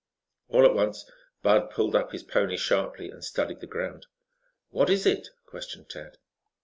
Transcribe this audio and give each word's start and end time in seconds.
All 0.47 0.65
at 0.65 0.73
once 0.73 1.05
Bud 1.43 1.69
pulled 1.69 1.93
up 1.95 2.11
his 2.11 2.23
pony 2.23 2.57
sharply 2.57 3.11
and 3.11 3.23
studied 3.23 3.59
the 3.59 3.67
ground. 3.67 4.07
"What 4.71 4.89
is 4.89 5.05
it?" 5.05 5.27
questioned 5.45 5.91
Tad. 5.91 6.17